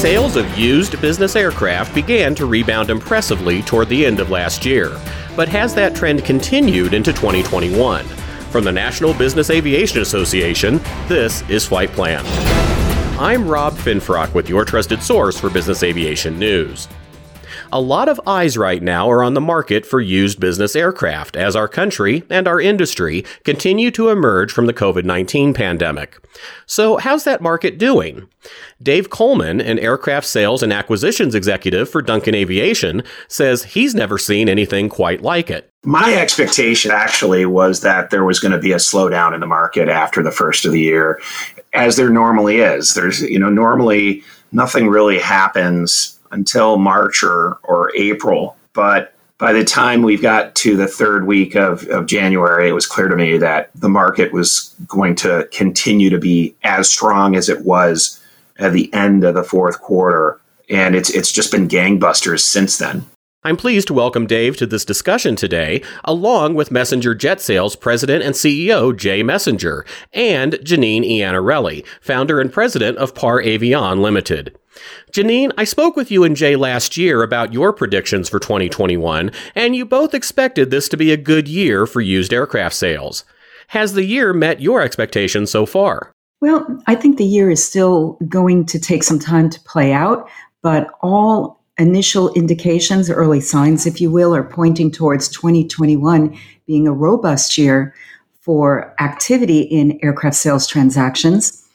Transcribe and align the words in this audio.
Sales 0.00 0.36
of 0.36 0.56
used 0.56 0.98
business 1.02 1.36
aircraft 1.36 1.94
began 1.94 2.34
to 2.34 2.46
rebound 2.46 2.88
impressively 2.88 3.60
toward 3.60 3.90
the 3.90 4.06
end 4.06 4.18
of 4.18 4.30
last 4.30 4.64
year. 4.64 4.98
But 5.36 5.46
has 5.50 5.74
that 5.74 5.94
trend 5.94 6.24
continued 6.24 6.94
into 6.94 7.12
2021? 7.12 8.06
From 8.48 8.64
the 8.64 8.72
National 8.72 9.12
Business 9.12 9.50
Aviation 9.50 10.00
Association, 10.00 10.80
this 11.06 11.46
is 11.50 11.66
Flight 11.66 11.90
Plan. 11.90 12.24
I'm 13.20 13.46
Rob 13.46 13.74
Finfrock 13.74 14.32
with 14.32 14.48
your 14.48 14.64
trusted 14.64 15.02
source 15.02 15.38
for 15.38 15.50
business 15.50 15.82
aviation 15.82 16.38
news. 16.38 16.88
A 17.72 17.80
lot 17.80 18.08
of 18.08 18.20
eyes 18.26 18.58
right 18.58 18.82
now 18.82 19.08
are 19.08 19.22
on 19.22 19.34
the 19.34 19.40
market 19.40 19.86
for 19.86 20.00
used 20.00 20.40
business 20.40 20.74
aircraft 20.74 21.36
as 21.36 21.54
our 21.54 21.68
country 21.68 22.24
and 22.28 22.48
our 22.48 22.60
industry 22.60 23.24
continue 23.44 23.92
to 23.92 24.08
emerge 24.08 24.50
from 24.50 24.66
the 24.66 24.72
COVID 24.72 25.04
19 25.04 25.54
pandemic. 25.54 26.18
So, 26.66 26.96
how's 26.96 27.22
that 27.24 27.40
market 27.40 27.78
doing? 27.78 28.28
Dave 28.82 29.10
Coleman, 29.10 29.60
an 29.60 29.78
aircraft 29.78 30.26
sales 30.26 30.64
and 30.64 30.72
acquisitions 30.72 31.34
executive 31.34 31.88
for 31.88 32.02
Duncan 32.02 32.34
Aviation, 32.34 33.04
says 33.28 33.62
he's 33.62 33.94
never 33.94 34.18
seen 34.18 34.48
anything 34.48 34.88
quite 34.88 35.22
like 35.22 35.48
it. 35.48 35.70
My 35.84 36.14
expectation 36.14 36.90
actually 36.90 37.46
was 37.46 37.82
that 37.82 38.10
there 38.10 38.24
was 38.24 38.40
going 38.40 38.52
to 38.52 38.58
be 38.58 38.72
a 38.72 38.76
slowdown 38.76 39.32
in 39.32 39.40
the 39.40 39.46
market 39.46 39.88
after 39.88 40.24
the 40.24 40.32
first 40.32 40.64
of 40.64 40.72
the 40.72 40.80
year, 40.80 41.20
as 41.72 41.94
there 41.94 42.10
normally 42.10 42.58
is. 42.58 42.94
There's, 42.94 43.22
you 43.22 43.38
know, 43.38 43.50
normally 43.50 44.24
nothing 44.50 44.88
really 44.88 45.20
happens 45.20 46.19
until 46.30 46.78
March 46.78 47.22
or, 47.22 47.58
or 47.64 47.94
April. 47.96 48.56
But 48.72 49.14
by 49.38 49.52
the 49.54 49.64
time 49.64 50.02
we 50.02 50.18
got 50.18 50.54
to 50.56 50.76
the 50.76 50.86
third 50.86 51.26
week 51.26 51.56
of, 51.56 51.86
of 51.88 52.06
January, 52.06 52.68
it 52.68 52.72
was 52.72 52.86
clear 52.86 53.08
to 53.08 53.16
me 53.16 53.38
that 53.38 53.70
the 53.74 53.88
market 53.88 54.32
was 54.32 54.74
going 54.86 55.14
to 55.16 55.48
continue 55.50 56.10
to 56.10 56.18
be 56.18 56.54
as 56.62 56.90
strong 56.90 57.34
as 57.34 57.48
it 57.48 57.64
was 57.64 58.22
at 58.58 58.72
the 58.72 58.92
end 58.92 59.24
of 59.24 59.34
the 59.34 59.42
fourth 59.42 59.80
quarter. 59.80 60.38
And 60.68 60.94
it's, 60.94 61.10
it's 61.10 61.32
just 61.32 61.50
been 61.50 61.68
gangbusters 61.68 62.40
since 62.40 62.78
then. 62.78 63.06
I'm 63.42 63.56
pleased 63.56 63.86
to 63.86 63.94
welcome 63.94 64.26
Dave 64.26 64.58
to 64.58 64.66
this 64.66 64.84
discussion 64.84 65.34
today, 65.34 65.82
along 66.04 66.56
with 66.56 66.70
Messenger 66.70 67.14
Jet 67.14 67.40
Sales 67.40 67.74
President 67.74 68.22
and 68.22 68.34
CEO 68.34 68.94
Jay 68.94 69.22
Messenger, 69.22 69.86
and 70.12 70.52
Janine 70.56 71.10
Iannarelli, 71.10 71.86
founder 72.02 72.38
and 72.38 72.52
president 72.52 72.98
of 72.98 73.14
Par 73.14 73.40
Avion 73.40 74.02
Limited. 74.02 74.58
Janine, 75.12 75.52
I 75.58 75.64
spoke 75.64 75.96
with 75.96 76.10
you 76.10 76.24
and 76.24 76.36
Jay 76.36 76.56
last 76.56 76.96
year 76.96 77.22
about 77.22 77.52
your 77.52 77.72
predictions 77.72 78.28
for 78.28 78.38
2021, 78.38 79.30
and 79.54 79.74
you 79.74 79.84
both 79.84 80.14
expected 80.14 80.70
this 80.70 80.88
to 80.88 80.96
be 80.96 81.12
a 81.12 81.16
good 81.16 81.48
year 81.48 81.86
for 81.86 82.00
used 82.00 82.32
aircraft 82.32 82.76
sales. 82.76 83.24
Has 83.68 83.94
the 83.94 84.04
year 84.04 84.32
met 84.32 84.60
your 84.60 84.82
expectations 84.82 85.50
so 85.50 85.66
far? 85.66 86.12
Well, 86.40 86.82
I 86.86 86.94
think 86.94 87.18
the 87.18 87.24
year 87.24 87.50
is 87.50 87.64
still 87.64 88.18
going 88.28 88.64
to 88.66 88.78
take 88.78 89.02
some 89.02 89.18
time 89.18 89.50
to 89.50 89.60
play 89.60 89.92
out, 89.92 90.28
but 90.62 90.88
all 91.02 91.60
initial 91.78 92.32
indications, 92.34 93.10
early 93.10 93.40
signs, 93.40 93.86
if 93.86 94.00
you 94.00 94.10
will, 94.10 94.34
are 94.34 94.44
pointing 94.44 94.90
towards 94.90 95.28
2021 95.28 96.36
being 96.66 96.86
a 96.86 96.92
robust 96.92 97.58
year 97.58 97.94
for 98.40 98.94
activity 99.00 99.60
in 99.60 99.98
aircraft 100.02 100.36
sales 100.36 100.66
transactions. 100.66 101.66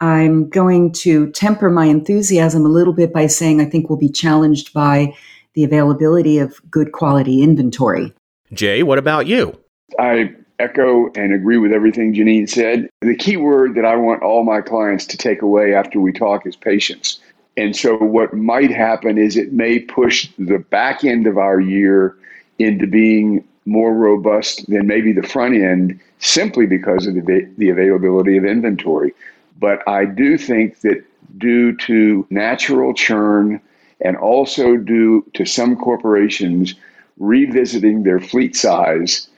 I'm 0.00 0.48
going 0.48 0.92
to 0.92 1.30
temper 1.32 1.70
my 1.70 1.86
enthusiasm 1.86 2.64
a 2.64 2.68
little 2.68 2.94
bit 2.94 3.12
by 3.12 3.26
saying 3.26 3.60
I 3.60 3.66
think 3.66 3.88
we'll 3.88 3.98
be 3.98 4.08
challenged 4.08 4.72
by 4.72 5.14
the 5.54 5.64
availability 5.64 6.38
of 6.38 6.60
good 6.70 6.92
quality 6.92 7.42
inventory. 7.42 8.14
Jay, 8.52 8.82
what 8.82 8.98
about 8.98 9.26
you? 9.26 9.58
I 9.98 10.34
echo 10.58 11.10
and 11.14 11.32
agree 11.32 11.58
with 11.58 11.72
everything 11.72 12.14
Janine 12.14 12.48
said. 12.48 12.88
The 13.00 13.16
key 13.16 13.36
word 13.36 13.74
that 13.74 13.84
I 13.84 13.96
want 13.96 14.22
all 14.22 14.44
my 14.44 14.60
clients 14.60 15.06
to 15.06 15.16
take 15.16 15.42
away 15.42 15.74
after 15.74 16.00
we 16.00 16.12
talk 16.12 16.46
is 16.46 16.56
patience. 16.56 17.20
And 17.56 17.74
so, 17.74 17.96
what 17.96 18.32
might 18.32 18.70
happen 18.70 19.18
is 19.18 19.36
it 19.36 19.52
may 19.52 19.80
push 19.80 20.28
the 20.38 20.58
back 20.58 21.04
end 21.04 21.26
of 21.26 21.36
our 21.36 21.60
year 21.60 22.16
into 22.58 22.86
being 22.86 23.44
more 23.66 23.94
robust 23.94 24.68
than 24.70 24.86
maybe 24.86 25.12
the 25.12 25.26
front 25.26 25.54
end 25.54 26.00
simply 26.18 26.66
because 26.66 27.06
of 27.06 27.14
the, 27.14 27.50
the 27.58 27.70
availability 27.70 28.36
of 28.36 28.44
inventory. 28.44 29.12
But 29.60 29.86
I 29.86 30.06
do 30.06 30.38
think 30.38 30.80
that 30.80 31.04
due 31.38 31.76
to 31.76 32.26
natural 32.30 32.94
churn 32.94 33.60
and 34.00 34.16
also 34.16 34.76
due 34.76 35.24
to 35.34 35.44
some 35.44 35.76
corporations 35.76 36.74
revisiting 37.18 38.02
their 38.02 38.18
fleet 38.18 38.56
size 38.56 39.28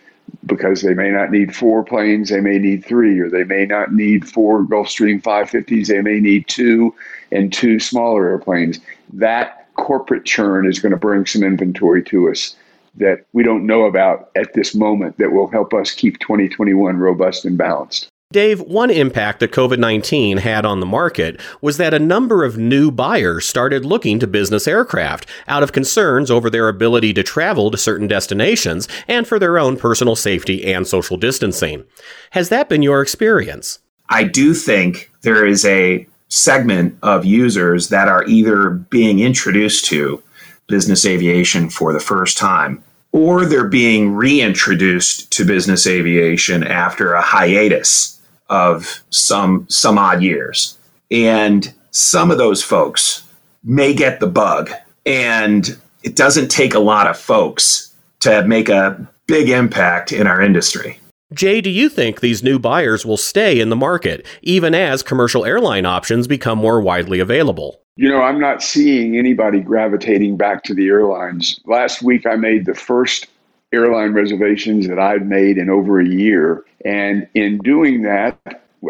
because 0.46 0.82
they 0.82 0.94
may 0.94 1.10
not 1.10 1.30
need 1.30 1.54
four 1.54 1.84
planes, 1.84 2.30
they 2.30 2.40
may 2.40 2.58
need 2.58 2.84
three, 2.84 3.18
or 3.18 3.28
they 3.28 3.44
may 3.44 3.66
not 3.66 3.92
need 3.92 4.28
four 4.28 4.62
Gulfstream 4.62 5.20
550s, 5.20 5.88
they 5.88 6.00
may 6.00 6.20
need 6.20 6.46
two 6.46 6.94
and 7.32 7.52
two 7.52 7.80
smaller 7.80 8.28
airplanes. 8.28 8.78
That 9.12 9.68
corporate 9.74 10.24
churn 10.24 10.66
is 10.66 10.78
going 10.78 10.92
to 10.92 10.98
bring 10.98 11.26
some 11.26 11.42
inventory 11.42 12.02
to 12.04 12.30
us 12.30 12.54
that 12.94 13.24
we 13.32 13.42
don't 13.42 13.66
know 13.66 13.84
about 13.84 14.30
at 14.36 14.52
this 14.52 14.74
moment 14.74 15.18
that 15.18 15.32
will 15.32 15.48
help 15.48 15.72
us 15.74 15.90
keep 15.90 16.18
2021 16.20 16.96
robust 16.96 17.44
and 17.44 17.56
balanced. 17.56 18.11
Dave, 18.32 18.60
one 18.60 18.90
impact 18.90 19.40
that 19.40 19.52
COVID 19.52 19.78
19 19.78 20.38
had 20.38 20.64
on 20.64 20.80
the 20.80 20.86
market 20.86 21.38
was 21.60 21.76
that 21.76 21.92
a 21.92 21.98
number 21.98 22.44
of 22.44 22.56
new 22.56 22.90
buyers 22.90 23.46
started 23.46 23.84
looking 23.84 24.18
to 24.18 24.26
business 24.26 24.66
aircraft 24.66 25.28
out 25.46 25.62
of 25.62 25.72
concerns 25.72 26.30
over 26.30 26.48
their 26.48 26.68
ability 26.68 27.12
to 27.12 27.22
travel 27.22 27.70
to 27.70 27.76
certain 27.76 28.08
destinations 28.08 28.88
and 29.06 29.28
for 29.28 29.38
their 29.38 29.58
own 29.58 29.76
personal 29.76 30.16
safety 30.16 30.72
and 30.72 30.86
social 30.86 31.18
distancing. 31.18 31.84
Has 32.30 32.48
that 32.48 32.70
been 32.70 32.82
your 32.82 33.02
experience? 33.02 33.78
I 34.08 34.24
do 34.24 34.54
think 34.54 35.10
there 35.20 35.46
is 35.46 35.64
a 35.66 36.06
segment 36.28 36.96
of 37.02 37.26
users 37.26 37.90
that 37.90 38.08
are 38.08 38.24
either 38.24 38.70
being 38.70 39.18
introduced 39.18 39.84
to 39.86 40.22
business 40.68 41.04
aviation 41.04 41.68
for 41.68 41.92
the 41.92 42.00
first 42.00 42.38
time 42.38 42.82
or 43.12 43.44
they're 43.44 43.68
being 43.68 44.14
reintroduced 44.14 45.30
to 45.32 45.44
business 45.44 45.86
aviation 45.86 46.64
after 46.64 47.12
a 47.12 47.20
hiatus 47.20 48.21
of 48.52 49.02
some 49.10 49.66
some 49.68 49.98
odd 49.98 50.22
years. 50.22 50.78
And 51.10 51.72
some 51.90 52.30
of 52.30 52.38
those 52.38 52.62
folks 52.62 53.24
may 53.64 53.94
get 53.94 54.20
the 54.20 54.26
bug. 54.26 54.70
And 55.04 55.76
it 56.02 56.14
doesn't 56.14 56.50
take 56.50 56.74
a 56.74 56.78
lot 56.78 57.06
of 57.06 57.18
folks 57.18 57.92
to 58.20 58.44
make 58.44 58.68
a 58.68 59.08
big 59.26 59.48
impact 59.48 60.12
in 60.12 60.26
our 60.26 60.40
industry. 60.40 60.98
Jay, 61.32 61.62
do 61.62 61.70
you 61.70 61.88
think 61.88 62.20
these 62.20 62.42
new 62.42 62.58
buyers 62.58 63.06
will 63.06 63.16
stay 63.16 63.58
in 63.58 63.70
the 63.70 63.76
market, 63.76 64.26
even 64.42 64.74
as 64.74 65.02
commercial 65.02 65.46
airline 65.46 65.86
options 65.86 66.26
become 66.26 66.58
more 66.58 66.80
widely 66.80 67.20
available? 67.20 67.80
You 67.96 68.10
know, 68.10 68.20
I'm 68.20 68.38
not 68.38 68.62
seeing 68.62 69.16
anybody 69.16 69.60
gravitating 69.60 70.36
back 70.36 70.62
to 70.64 70.74
the 70.74 70.88
airlines. 70.88 71.58
Last 71.64 72.02
week, 72.02 72.26
I 72.26 72.36
made 72.36 72.66
the 72.66 72.74
first 72.74 73.26
airline 73.72 74.12
reservations 74.12 74.88
that 74.88 74.98
I'd 74.98 75.26
made 75.28 75.58
in 75.58 75.70
over 75.70 76.00
a 76.00 76.08
year. 76.08 76.64
And 76.84 77.26
in 77.34 77.58
doing 77.58 78.02
that, 78.02 78.36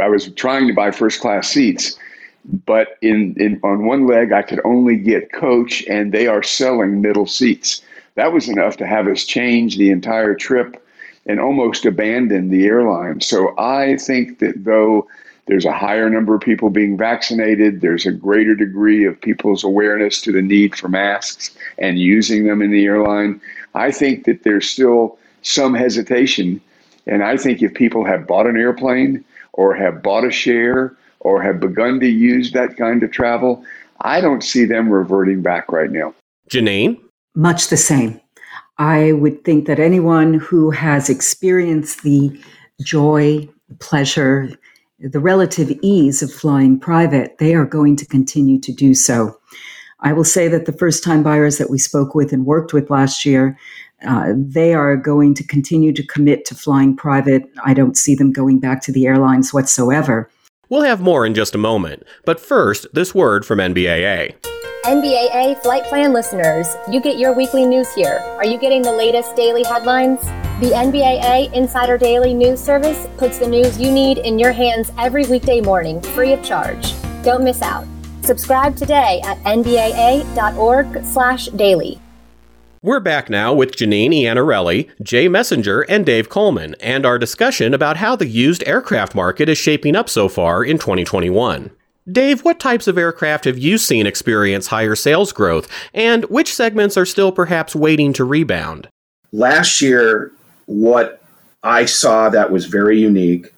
I 0.01 0.09
was 0.09 0.33
trying 0.33 0.67
to 0.69 0.75
buy 0.75 0.91
first 0.91 1.21
class 1.21 1.49
seats, 1.49 1.99
but 2.67 2.97
in, 3.03 3.35
in 3.39 3.61
on 3.63 3.85
one 3.85 4.07
leg 4.07 4.33
I 4.33 4.43
could 4.43 4.61
only 4.65 4.97
get 4.97 5.33
coach, 5.33 5.85
and 5.89 6.13
they 6.13 6.27
are 6.27 6.43
selling 6.43 7.01
middle 7.01 7.27
seats. 7.27 7.83
That 8.15 8.33
was 8.33 8.49
enough 8.49 8.77
to 8.79 8.87
have 8.87 9.07
us 9.07 9.25
change 9.25 9.77
the 9.77 9.91
entire 9.91 10.35
trip 10.35 10.83
and 11.27 11.39
almost 11.39 11.87
abandon 11.87 12.51
the 12.51 12.67
airline. 12.67 13.21
So 13.21 13.55
I 13.59 13.97
think 13.97 14.41
that 14.41 14.65
though 14.65 15.07
there's 15.47 15.65
a 15.65 15.73
higher 15.73 16.09
number 16.09 16.35
of 16.35 16.41
people 16.41 16.71
being 16.71 16.97
vaccinated, 16.97 17.81
there's 17.81 18.07
a 18.07 18.13
greater 18.13 18.55
degree 18.55 19.05
of 19.05 19.21
people's 19.21 19.65
awareness 19.65 20.21
to 20.23 20.33
the 20.33 20.43
need 20.43 20.77
for 20.77 20.89
masks 20.89 21.57
and 21.79 21.99
using 21.99 22.47
them 22.47 22.63
in 22.63 22.71
the 22.71 22.85
airline. 22.85 23.41
I 23.75 23.91
think 23.91 24.25
that 24.25 24.43
there's 24.43 24.69
still 24.69 25.19
some 25.43 25.75
hesitation. 25.75 26.61
And 27.07 27.23
I 27.25 27.37
think 27.37 27.63
if 27.63 27.75
people 27.75 28.05
have 28.05 28.27
bought 28.27 28.47
an 28.47 28.57
airplane 28.57 29.25
or 29.53 29.75
have 29.75 30.03
bought 30.03 30.25
a 30.25 30.31
share 30.31 30.97
or 31.21 31.43
have 31.43 31.61
begun 31.61 32.01
to 32.01 32.09
use 32.09 32.53
that 32.53 32.77
kind 32.77 33.03
of 33.03 33.11
travel, 33.11 33.65
I 34.01 34.21
don't 34.21 34.43
see 34.43 34.65
them 34.65 34.91
reverting 34.91 35.43
back 35.43 35.71
right 35.71 35.91
now. 35.91 36.15
Janine? 36.51 37.01
Much 37.35 37.69
the 37.69 37.77
same. 37.77 38.21
I 38.79 39.13
would 39.13 39.45
think 39.45 39.67
that 39.67 39.79
anyone 39.79 40.35
who 40.35 40.71
has 40.71 41.09
experienced 41.09 42.03
the 42.03 42.39
joy, 42.83 43.49
pleasure, 43.79 44.51
the 44.99 45.21
relative 45.21 45.71
ease 45.83 46.23
of 46.23 46.33
flying 46.33 46.79
private, 46.79 47.39
they 47.39 47.55
are 47.55 47.65
going 47.65 47.97
to 47.97 48.07
continue 48.07 48.61
to 48.61 48.73
do 48.73 48.95
so. 48.95 49.37
I 50.03 50.13
will 50.13 50.25
say 50.25 50.49
that 50.49 50.67
the 50.67 50.73
first 50.73 51.05
time 51.05 51.23
buyers 51.23 51.59
that 51.59 51.71
we 51.71 51.79
spoke 51.79 52.15
with 52.15 52.33
and 52.33 52.45
worked 52.45 52.73
with 52.73 52.91
last 52.91 53.25
year, 53.25 53.57
uh, 54.07 54.33
they 54.37 54.75
are 54.75 54.97
going 54.97 55.33
to 55.35 55.47
continue 55.47 55.93
to 55.93 56.07
commit 56.07 56.45
to 56.47 56.57
flying 56.57 56.97
private. 56.97 57.45
I 57.65 57.73
don't 57.73 57.97
see 57.97 58.17
them 58.17 58.33
going 58.33 58.59
back 58.59 58.83
to 58.83 58.93
the 58.93 59.07
airlines 59.07 59.55
whatsoever. 59.55 60.29
We'll 60.69 60.83
have 60.83 61.01
more 61.01 61.25
in 61.25 61.35
just 61.35 61.55
a 61.55 61.59
moment, 61.59 62.03
but 62.25 62.41
first, 62.41 62.87
this 62.93 63.15
word 63.15 63.45
from 63.45 63.59
NBAA. 63.59 64.35
NBAA 64.85 65.63
Flight 65.63 65.85
Plan 65.85 66.13
listeners, 66.13 66.67
you 66.91 67.01
get 67.01 67.17
your 67.17 67.33
weekly 67.33 67.65
news 67.65 67.93
here. 67.95 68.19
Are 68.39 68.47
you 68.47 68.59
getting 68.59 68.83
the 68.83 68.91
latest 68.91 69.37
daily 69.37 69.63
headlines? 69.63 70.21
The 70.61 70.73
NBAA 70.75 71.53
Insider 71.53 71.97
Daily 71.97 72.35
News 72.35 72.59
Service 72.59 73.07
puts 73.17 73.39
the 73.39 73.47
news 73.47 73.79
you 73.79 73.93
need 73.93 74.19
in 74.19 74.41
your 74.41 74.51
hands 74.51 74.91
every 74.99 75.25
weekday 75.27 75.61
morning, 75.61 76.01
free 76.01 76.33
of 76.33 76.43
charge. 76.43 76.95
Don't 77.23 77.45
miss 77.45 77.63
out. 77.63 77.87
Subscribe 78.23 78.77
today 78.77 79.21
at 79.25 79.43
nbaa.org/daily. 79.45 81.99
We're 82.85 82.99
back 82.99 83.31
now 83.31 83.55
with 83.55 83.77
Janine 83.77 84.11
Iannarelli, 84.11 84.91
Jay 85.01 85.29
Messenger, 85.29 85.83
and 85.83 86.05
Dave 86.05 86.29
Coleman, 86.29 86.75
and 86.81 87.07
our 87.07 87.17
discussion 87.17 87.75
about 87.75 87.99
how 87.99 88.17
the 88.17 88.27
used 88.27 88.65
aircraft 88.67 89.15
market 89.15 89.49
is 89.49 89.57
shaping 89.57 89.95
up 89.95 90.09
so 90.09 90.29
far 90.29 90.65
in 90.65 90.79
2021. 90.79 91.71
Dave, 92.11 92.45
what 92.45 92.59
types 92.59 92.89
of 92.89 92.99
aircraft 92.99 93.45
have 93.45 93.57
you 93.57 93.79
seen 93.79 94.05
experience 94.05 94.67
higher 94.67 94.97
sales 94.97 95.33
growth, 95.33 95.69
and 95.95 96.25
which 96.25 96.53
segments 96.53 96.97
are 96.97 97.07
still 97.07 97.31
perhaps 97.31 97.77
waiting 97.77 98.13
to 98.15 98.25
rebound? 98.25 98.89
Last 99.31 99.81
year, 99.81 100.33
what 100.67 101.23
I 101.63 101.85
saw 101.85 102.31
that 102.31 102.51
was 102.51 102.67
very 102.67 102.99
unique 102.99 103.55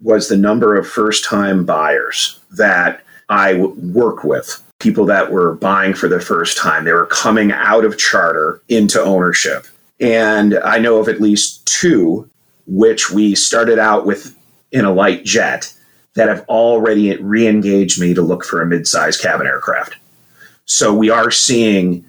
was 0.00 0.28
the 0.28 0.38
number 0.38 0.74
of 0.74 0.88
first 0.88 1.24
time 1.24 1.66
buyers 1.66 2.40
that 2.52 3.03
I 3.28 3.54
work 3.54 4.24
with. 4.24 4.60
People 4.80 5.06
that 5.06 5.30
were 5.32 5.54
buying 5.54 5.94
for 5.94 6.08
the 6.08 6.20
first 6.20 6.58
time. 6.58 6.84
They 6.84 6.92
were 6.92 7.06
coming 7.06 7.52
out 7.52 7.84
of 7.84 7.96
charter 7.96 8.60
into 8.68 9.00
ownership. 9.00 9.66
And 10.00 10.58
I 10.58 10.78
know 10.78 10.98
of 10.98 11.08
at 11.08 11.20
least 11.20 11.64
two, 11.66 12.28
which 12.66 13.10
we 13.10 13.34
started 13.34 13.78
out 13.78 14.04
with 14.04 14.36
in 14.72 14.84
a 14.84 14.92
light 14.92 15.24
jet 15.24 15.72
that 16.14 16.28
have 16.28 16.44
already 16.48 17.16
re-engaged 17.16 18.00
me 18.00 18.14
to 18.14 18.22
look 18.22 18.44
for 18.44 18.60
a 18.60 18.66
mid-sized 18.66 19.20
cabin 19.20 19.46
aircraft. 19.46 19.96
So 20.66 20.92
we 20.92 21.10
are 21.10 21.30
seeing 21.30 22.04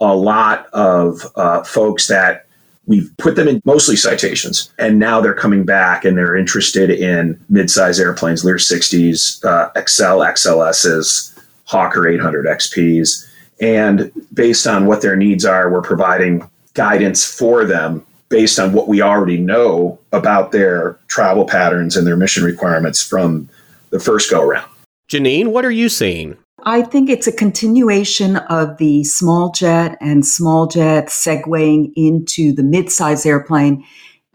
a 0.00 0.14
lot 0.14 0.66
of 0.72 1.26
uh, 1.36 1.62
folks 1.62 2.08
that 2.08 2.45
we've 2.86 3.10
put 3.18 3.36
them 3.36 3.48
in 3.48 3.60
mostly 3.64 3.96
citations, 3.96 4.70
and 4.78 4.98
now 4.98 5.20
they're 5.20 5.34
coming 5.34 5.64
back 5.64 6.04
and 6.04 6.16
they're 6.16 6.36
interested 6.36 6.90
in 6.90 7.38
mid-sized 7.48 8.00
airplanes, 8.00 8.44
Lear 8.44 8.56
60s, 8.56 9.44
uh, 9.44 9.70
XL 9.74 10.22
XLSs, 10.22 11.38
Hawker 11.64 12.08
800 12.08 12.46
XPs, 12.46 13.26
and 13.60 14.12
based 14.34 14.66
on 14.66 14.86
what 14.86 15.02
their 15.02 15.16
needs 15.16 15.44
are, 15.44 15.70
we're 15.70 15.82
providing 15.82 16.48
guidance 16.74 17.24
for 17.24 17.64
them 17.64 18.04
based 18.28 18.58
on 18.58 18.72
what 18.72 18.88
we 18.88 19.00
already 19.00 19.38
know 19.38 19.98
about 20.12 20.52
their 20.52 20.98
travel 21.08 21.44
patterns 21.44 21.96
and 21.96 22.06
their 22.06 22.16
mission 22.16 22.44
requirements 22.44 23.02
from 23.02 23.48
the 23.90 24.00
first 24.00 24.30
go 24.30 24.42
around. 24.42 24.68
Janine, 25.08 25.48
what 25.48 25.64
are 25.64 25.70
you 25.70 25.88
seeing? 25.88 26.36
I 26.64 26.80
think 26.82 27.10
it's 27.10 27.26
a 27.26 27.32
continuation 27.32 28.36
of 28.36 28.78
the 28.78 29.04
small 29.04 29.50
jet 29.50 29.98
and 30.00 30.24
small 30.24 30.66
jet 30.66 31.08
segueing 31.08 31.92
into 31.96 32.52
the 32.52 32.62
mid-size 32.62 33.26
airplane 33.26 33.84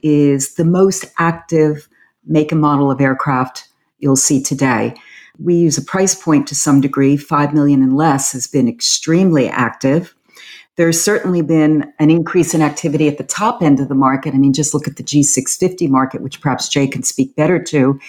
is 0.03 0.53
the 0.53 0.63
most 0.63 1.05
active 1.17 1.87
make 2.25 2.51
and 2.51 2.61
model 2.61 2.91
of 2.91 3.01
aircraft 3.01 3.67
you'll 3.97 4.15
see 4.15 4.41
today. 4.41 4.93
We 5.39 5.55
use 5.55 5.79
a 5.79 5.83
price 5.83 6.13
point 6.13 6.47
to 6.47 6.55
some 6.55 6.79
degree, 6.79 7.17
5 7.17 7.53
million 7.55 7.81
and 7.81 7.97
less 7.97 8.31
has 8.33 8.45
been 8.45 8.67
extremely 8.67 9.49
active. 9.49 10.13
There's 10.75 11.01
certainly 11.01 11.41
been 11.41 11.91
an 11.97 12.11
increase 12.11 12.53
in 12.53 12.61
activity 12.61 13.07
at 13.07 13.17
the 13.17 13.23
top 13.23 13.63
end 13.63 13.79
of 13.79 13.89
the 13.89 13.95
market. 13.95 14.35
I 14.35 14.37
mean, 14.37 14.53
just 14.53 14.75
look 14.75 14.87
at 14.87 14.95
the 14.95 15.03
G650 15.03 15.89
market, 15.89 16.21
which 16.21 16.39
perhaps 16.39 16.69
Jay 16.69 16.87
can 16.87 17.01
speak 17.01 17.35
better 17.35 17.61
to, 17.63 17.99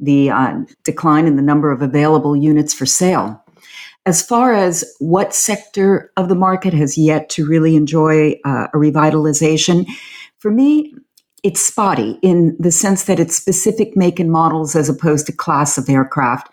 the 0.00 0.30
uh, 0.30 0.60
decline 0.84 1.26
in 1.26 1.36
the 1.36 1.42
number 1.42 1.70
of 1.70 1.82
available 1.82 2.34
units 2.34 2.72
for 2.72 2.86
sale. 2.86 3.44
As 4.08 4.22
far 4.22 4.54
as 4.54 4.90
what 5.00 5.34
sector 5.34 6.10
of 6.16 6.30
the 6.30 6.34
market 6.34 6.72
has 6.72 6.96
yet 6.96 7.28
to 7.28 7.46
really 7.46 7.76
enjoy 7.76 8.40
uh, 8.42 8.68
a 8.72 8.76
revitalization, 8.78 9.86
for 10.38 10.50
me, 10.50 10.94
it's 11.42 11.60
spotty 11.60 12.18
in 12.22 12.56
the 12.58 12.72
sense 12.72 13.04
that 13.04 13.20
it's 13.20 13.36
specific 13.36 13.98
make 13.98 14.18
and 14.18 14.32
models 14.32 14.74
as 14.74 14.88
opposed 14.88 15.26
to 15.26 15.32
class 15.32 15.76
of 15.76 15.90
aircraft. 15.90 16.48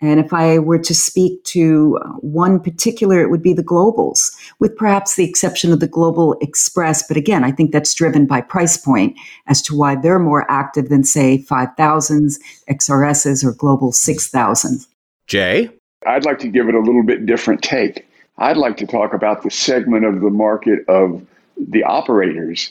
And 0.00 0.18
if 0.18 0.32
I 0.32 0.58
were 0.58 0.80
to 0.80 0.96
speak 0.96 1.44
to 1.44 1.96
one 2.22 2.58
particular, 2.58 3.20
it 3.20 3.30
would 3.30 3.40
be 3.40 3.54
the 3.54 3.62
globals, 3.62 4.34
with 4.58 4.76
perhaps 4.76 5.14
the 5.14 5.28
exception 5.28 5.72
of 5.72 5.78
the 5.78 5.86
Global 5.86 6.36
Express. 6.40 7.06
But 7.06 7.16
again, 7.16 7.44
I 7.44 7.52
think 7.52 7.70
that's 7.70 7.94
driven 7.94 8.26
by 8.26 8.40
price 8.40 8.76
point 8.76 9.16
as 9.46 9.62
to 9.62 9.76
why 9.76 9.94
they're 9.94 10.18
more 10.18 10.44
active 10.50 10.88
than, 10.88 11.04
say, 11.04 11.38
5000s, 11.48 12.40
XRSs, 12.68 13.44
or 13.44 13.52
Global 13.52 13.92
6000s. 13.92 14.88
Jay? 15.28 15.70
I'd 16.04 16.24
like 16.24 16.38
to 16.40 16.48
give 16.48 16.68
it 16.68 16.74
a 16.74 16.80
little 16.80 17.02
bit 17.02 17.26
different 17.26 17.62
take. 17.62 18.08
I'd 18.38 18.56
like 18.56 18.76
to 18.78 18.86
talk 18.86 19.14
about 19.14 19.42
the 19.42 19.50
segment 19.50 20.04
of 20.04 20.20
the 20.20 20.30
market 20.30 20.86
of 20.88 21.26
the 21.56 21.84
operators, 21.84 22.70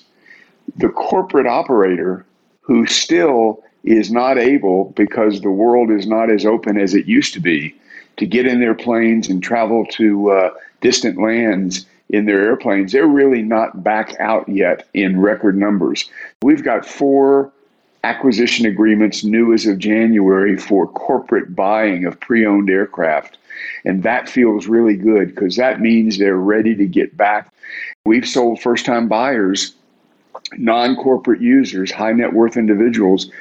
the 0.77 0.89
corporate 0.89 1.47
operator 1.47 2.25
who 2.61 2.85
still 2.85 3.63
is 3.83 4.11
not 4.11 4.37
able, 4.37 4.91
because 4.95 5.41
the 5.41 5.49
world 5.49 5.91
is 5.91 6.07
not 6.07 6.31
as 6.31 6.45
open 6.45 6.77
as 6.79 6.93
it 6.93 7.05
used 7.05 7.33
to 7.33 7.39
be, 7.39 7.75
to 8.17 8.25
get 8.25 8.47
in 8.47 8.59
their 8.59 8.73
planes 8.73 9.29
and 9.29 9.43
travel 9.43 9.85
to 9.85 10.31
uh, 10.31 10.49
distant 10.81 11.21
lands 11.21 11.85
in 12.09 12.25
their 12.25 12.41
airplanes. 12.41 12.91
They're 12.91 13.07
really 13.07 13.41
not 13.41 13.83
back 13.83 14.15
out 14.19 14.47
yet 14.47 14.87
in 14.93 15.19
record 15.19 15.57
numbers. 15.57 16.09
We've 16.41 16.63
got 16.63 16.85
four 16.85 17.51
acquisition 18.05 18.67
agreements 18.67 19.23
new 19.23 19.51
as 19.51 19.65
of 19.65 19.79
January 19.79 20.55
for 20.57 20.85
corporate 20.87 21.55
buying 21.55 22.05
of 22.05 22.19
pre 22.19 22.45
owned 22.45 22.69
aircraft. 22.69 23.37
And 23.83 24.03
that 24.03 24.29
feels 24.29 24.67
really 24.67 24.95
good 24.95 25.29
because 25.29 25.55
that 25.55 25.81
means 25.81 26.17
they're 26.17 26.37
ready 26.37 26.75
to 26.75 26.85
get 26.85 27.17
back. 27.17 27.51
We've 28.05 28.27
sold 28.27 28.61
first 28.61 28.85
time 28.85 29.07
buyers, 29.07 29.73
non 30.57 30.95
corporate 30.95 31.41
users, 31.41 31.91
high 31.91 32.13
net 32.13 32.33
worth 32.33 32.57
individuals 32.57 33.31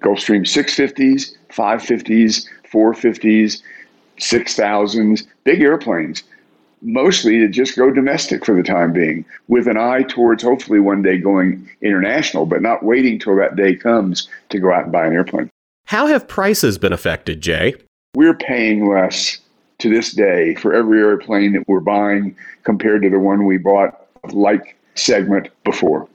Gulfstream 0.00 0.42
650s, 0.42 1.36
550s, 1.50 2.46
450s, 2.70 3.62
6000s, 4.18 5.26
big 5.44 5.62
airplanes, 5.62 6.24
mostly 6.82 7.38
to 7.38 7.48
just 7.48 7.76
go 7.76 7.90
domestic 7.90 8.44
for 8.44 8.54
the 8.54 8.62
time 8.62 8.92
being, 8.92 9.24
with 9.48 9.66
an 9.66 9.76
eye 9.76 10.02
towards 10.02 10.42
hopefully 10.42 10.80
one 10.80 11.02
day 11.02 11.18
going 11.18 11.68
international, 11.80 12.46
but 12.46 12.62
not 12.62 12.84
waiting 12.84 13.18
till 13.18 13.36
that 13.36 13.56
day 13.56 13.74
comes 13.74 14.28
to 14.50 14.58
go 14.58 14.72
out 14.72 14.84
and 14.84 14.92
buy 14.92 15.06
an 15.06 15.12
airplane. 15.12 15.50
How 15.86 16.06
have 16.06 16.28
prices 16.28 16.78
been 16.78 16.92
affected, 16.92 17.40
Jay? 17.40 17.74
We're 18.14 18.36
paying 18.36 18.88
less 18.88 19.38
to 19.78 19.88
this 19.88 20.12
day 20.12 20.54
for 20.54 20.72
every 20.72 21.00
airplane 21.00 21.52
that 21.52 21.64
we're 21.66 21.80
buying 21.80 22.36
compared 22.64 23.02
to 23.02 23.10
the 23.10 23.18
one 23.18 23.46
we 23.46 23.58
bought 23.58 24.06
like 24.32 24.76
segment 24.94 25.48
before. 25.64 26.08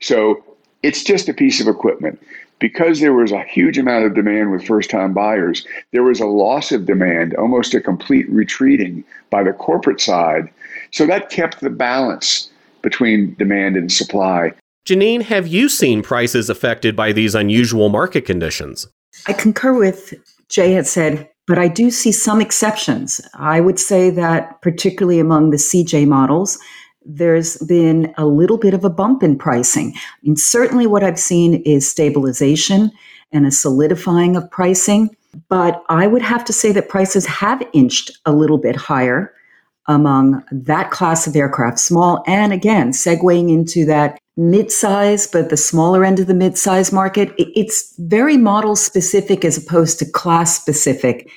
So 0.00 0.42
it's 0.82 1.02
just 1.04 1.28
a 1.28 1.34
piece 1.34 1.60
of 1.60 1.68
equipment 1.68 2.20
because 2.62 3.00
there 3.00 3.12
was 3.12 3.32
a 3.32 3.42
huge 3.42 3.76
amount 3.76 4.06
of 4.06 4.14
demand 4.14 4.52
with 4.52 4.64
first 4.64 4.88
time 4.88 5.12
buyers, 5.12 5.66
there 5.90 6.04
was 6.04 6.20
a 6.20 6.26
loss 6.26 6.70
of 6.70 6.86
demand, 6.86 7.34
almost 7.34 7.74
a 7.74 7.80
complete 7.80 8.30
retreating 8.30 9.04
by 9.30 9.42
the 9.42 9.52
corporate 9.52 10.00
side. 10.00 10.48
So 10.92 11.04
that 11.06 11.28
kept 11.28 11.60
the 11.60 11.70
balance 11.70 12.48
between 12.80 13.34
demand 13.34 13.76
and 13.76 13.90
supply. 13.90 14.52
Janine, 14.86 15.22
have 15.22 15.48
you 15.48 15.68
seen 15.68 16.02
prices 16.02 16.48
affected 16.48 16.94
by 16.94 17.10
these 17.10 17.34
unusual 17.34 17.88
market 17.88 18.24
conditions? 18.24 18.86
I 19.26 19.32
concur 19.32 19.76
with 19.76 20.14
Jay 20.48 20.72
had 20.72 20.86
said, 20.86 21.28
but 21.48 21.58
I 21.58 21.66
do 21.66 21.90
see 21.90 22.12
some 22.12 22.40
exceptions. 22.40 23.20
I 23.34 23.60
would 23.60 23.80
say 23.80 24.08
that, 24.10 24.62
particularly 24.62 25.18
among 25.18 25.50
the 25.50 25.56
CJ 25.56 26.06
models, 26.06 26.60
there's 27.04 27.56
been 27.58 28.12
a 28.16 28.26
little 28.26 28.58
bit 28.58 28.74
of 28.74 28.84
a 28.84 28.90
bump 28.90 29.22
in 29.22 29.38
pricing. 29.38 29.92
I 29.96 30.00
mean, 30.22 30.36
certainly 30.36 30.86
what 30.86 31.02
I've 31.02 31.18
seen 31.18 31.62
is 31.62 31.90
stabilization 31.90 32.90
and 33.32 33.46
a 33.46 33.50
solidifying 33.50 34.36
of 34.36 34.50
pricing. 34.50 35.14
But 35.48 35.82
I 35.88 36.06
would 36.06 36.22
have 36.22 36.44
to 36.44 36.52
say 36.52 36.72
that 36.72 36.90
prices 36.90 37.24
have 37.26 37.62
inched 37.72 38.10
a 38.26 38.32
little 38.32 38.58
bit 38.58 38.76
higher 38.76 39.32
among 39.88 40.44
that 40.52 40.90
class 40.90 41.26
of 41.26 41.34
aircraft, 41.34 41.78
small 41.78 42.22
and 42.26 42.52
again, 42.52 42.92
segueing 42.92 43.50
into 43.50 43.84
that 43.86 44.18
mid-size, 44.36 45.26
but 45.26 45.50
the 45.50 45.56
smaller 45.56 46.04
end 46.04 46.20
of 46.20 46.26
the 46.26 46.34
mid-size 46.34 46.92
market. 46.92 47.32
It's 47.38 47.94
very 47.98 48.36
model 48.36 48.76
specific 48.76 49.44
as 49.44 49.56
opposed 49.56 49.98
to 49.98 50.10
class 50.10 50.54
specific. 50.54 51.30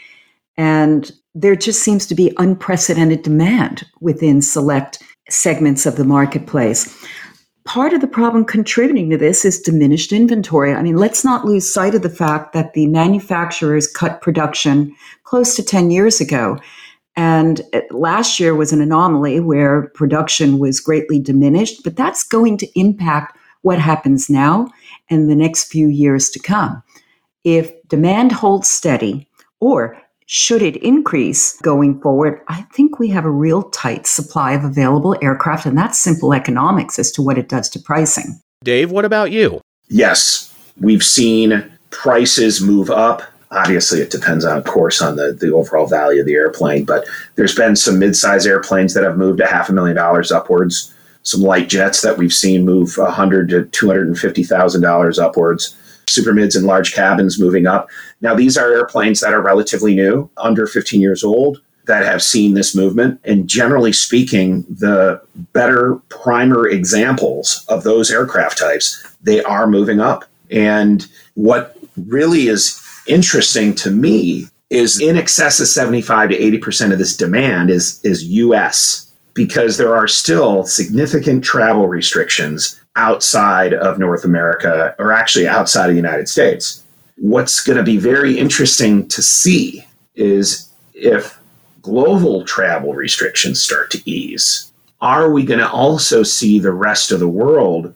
And 0.58 1.12
there 1.34 1.56
just 1.56 1.82
seems 1.82 2.06
to 2.08 2.16
be 2.16 2.34
unprecedented 2.38 3.24
demand 3.24 3.86
within 4.00 4.42
select 4.42 5.02
segments 5.30 5.86
of 5.86 5.96
the 5.96 6.06
marketplace. 6.06 7.06
Part 7.66 7.94
of 7.94 8.02
the 8.02 8.08
problem 8.08 8.46
contributing 8.46 9.10
to 9.10 9.18
this 9.18 9.44
is 9.44 9.60
diminished 9.60 10.12
inventory. 10.12 10.74
I 10.74 10.84
mean, 10.84 10.98
let's 10.98 11.26
not 11.26 11.46
lose 11.46 11.72
sight 11.72 11.96
of 11.96 12.04
the 12.04 12.10
fact 12.10 12.54
that 12.54 12.74
the 12.74 12.86
manufacturers 12.88 13.88
cut 13.88 14.22
production 14.22 14.96
close 15.24 15.56
to 15.56 15.64
10 15.64 15.90
years 15.90 16.22
ago. 16.22 16.60
And 17.16 17.62
uh, 17.74 17.82
last 17.92 18.40
year 18.40 18.54
was 18.54 18.72
an 18.72 18.82
anomaly 18.82 19.40
where 19.40 19.88
production 19.96 20.60
was 20.60 20.80
greatly 20.80 21.20
diminished, 21.20 21.84
but 21.84 21.96
that's 21.96 22.24
going 22.24 22.58
to 22.58 22.80
impact 22.80 23.38
what 23.62 23.80
happens 23.80 24.30
now 24.30 24.68
and 25.10 25.30
the 25.30 25.36
next 25.36 25.72
few 25.72 25.88
years 25.88 26.30
to 26.30 26.40
come. 26.40 26.84
If 27.44 27.72
demand 27.88 28.32
holds 28.32 28.70
steady, 28.70 29.28
or 29.60 30.00
should 30.28 30.62
it 30.62 30.78
increase 30.78 31.60
going 31.62 32.02
forward, 32.02 32.42
I 32.48 32.64
think 32.74 33.00
we 33.00 33.10
have 33.10 33.26
a 33.26 33.30
real 33.30 33.64
tight 33.70 34.08
supply 34.08 34.54
of 34.54 34.64
available 34.64 35.16
aircraft, 35.22 35.66
and 35.66 35.78
that's 35.78 36.02
simple 36.02 36.34
economics 36.34 36.98
as 36.98 37.12
to 37.14 37.22
what 37.22 37.38
it 37.38 37.50
does 37.50 37.70
to 37.70 37.80
pricing. 37.80 38.42
Dave, 38.64 38.92
what 38.92 39.06
about 39.06 39.32
you? 39.32 39.62
Yes, 39.88 40.54
we've 40.80 41.04
seen 41.04 41.72
prices 41.92 42.62
move 42.62 42.90
up 42.90 43.22
obviously 43.52 44.02
it 44.02 44.12
depends 44.12 44.44
on 44.44 44.58
of 44.58 44.66
course 44.66 45.02
on 45.02 45.16
the, 45.16 45.32
the 45.32 45.54
overall 45.54 45.88
value 45.88 46.20
of 46.20 46.26
the 46.26 46.34
airplane 46.34 46.84
but 46.84 47.06
there's 47.36 47.56
been 47.56 47.76
some 47.76 48.00
mid-size 48.00 48.46
airplanes 48.46 48.94
that 48.94 49.04
have 49.04 49.18
moved 49.18 49.40
a 49.40 49.48
half 49.48 49.70
a 49.70 49.74
million 49.74 49.96
dollars 49.96 50.32
upwards 50.32 50.94
some 51.24 51.42
light 51.42 51.70
jets 51.70 52.02
that 52.02 52.18
we've 52.18 52.34
seen 52.34 52.66
move 52.66 52.98
100 52.98 53.50
to 53.50 53.66
250000 53.66 54.82
dollars 54.82 55.20
upwards 55.20 55.78
super 56.08 56.34
mids 56.34 56.56
and 56.56 56.66
large 56.66 56.94
cabins 56.94 57.40
moving 57.40 57.68
up. 57.68 57.90
Now 58.22 58.36
these 58.36 58.58
are 58.58 58.72
airplanes 58.72 59.20
that 59.22 59.34
are 59.34 59.42
relatively 59.42 59.96
new 59.96 60.30
under 60.38 60.68
15 60.68 61.02
years 61.02 61.24
old 61.24 61.62
that 61.86 62.06
have 62.06 62.24
seen 62.24 62.54
this 62.54 62.76
movement. 62.76 63.20
And 63.24 63.48
generally 63.48 63.94
speaking 63.94 64.64
the 64.70 65.22
better 65.54 65.96
primer 66.10 66.68
examples 66.68 67.66
of 67.70 67.84
those 67.84 68.12
aircraft 68.12 68.58
types 68.58 69.04
they 69.22 69.44
are 69.44 69.68
moving 69.68 70.00
up. 70.00 70.26
And 70.52 71.06
what 71.34 71.78
really 71.98 72.48
is 72.48 72.82
interesting 73.08 73.74
to 73.76 73.92
me 73.92 74.48
is 74.70 75.00
in 75.00 75.18
excess 75.18 75.60
of 75.60 75.68
75 75.68 76.30
to 76.30 76.38
80% 76.38 76.92
of 76.92 76.98
this 76.98 77.16
demand 77.16 77.70
is, 77.70 78.00
is 78.04 78.24
US 78.26 79.05
because 79.36 79.78
there 79.78 79.96
are 79.96 80.08
still 80.08 80.66
significant 80.66 81.44
travel 81.44 81.88
restrictions 81.88 82.82
outside 82.96 83.74
of 83.74 84.00
North 84.00 84.24
America 84.24 84.96
or 84.98 85.12
actually 85.12 85.48
outside 85.48 85.90
of 85.90 85.92
the 85.92 86.02
United 86.02 86.28
States. 86.28 86.82
What's 87.18 87.62
going 87.62 87.78
to 87.78 87.84
be 87.84 87.98
very 87.98 88.40
interesting 88.40 89.08
to 89.10 89.22
see 89.22 89.86
is 90.16 90.70
if 90.94 91.38
global 91.82 92.46
travel 92.46 92.94
restrictions 92.94 93.62
start 93.62 93.92
to 93.92 94.10
ease, 94.10 94.72
are 95.02 95.30
we 95.30 95.44
going 95.44 95.60
to 95.60 95.70
also 95.70 96.24
see 96.24 96.58
the 96.58 96.72
rest 96.72 97.12
of 97.12 97.20
the 97.20 97.28
world 97.28 97.94